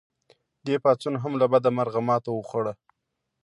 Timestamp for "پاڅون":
0.83-1.15